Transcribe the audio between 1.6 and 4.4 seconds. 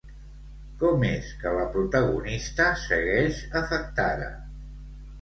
protagonista segueix afectada?